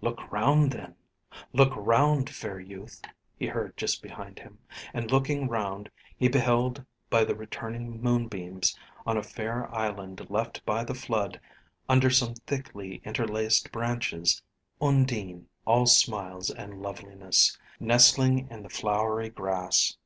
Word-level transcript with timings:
"Look 0.00 0.30
round 0.30 0.70
then 0.70 0.94
look 1.52 1.74
round, 1.74 2.30
fair 2.30 2.60
youth!" 2.60 3.02
he 3.36 3.46
heard 3.46 3.76
just 3.76 4.00
behind 4.02 4.38
him, 4.38 4.60
and 4.94 5.10
looking 5.10 5.48
round, 5.48 5.90
he 6.16 6.28
beheld 6.28 6.84
by 7.08 7.24
the 7.24 7.34
returning 7.34 8.00
moonbeams, 8.00 8.78
on 9.04 9.16
a 9.16 9.22
fair 9.24 9.68
island 9.74 10.30
left 10.30 10.64
by 10.64 10.84
the 10.84 10.94
flood, 10.94 11.40
under 11.88 12.08
some 12.08 12.34
thickly 12.34 13.02
interlaced 13.04 13.72
branches, 13.72 14.40
Undine 14.80 15.48
all 15.64 15.86
smiles 15.86 16.50
and 16.52 16.80
loveliness, 16.80 17.58
nestling 17.80 18.46
in 18.48 18.62
the 18.62 18.70
flowery 18.70 19.28
grass. 19.30 19.96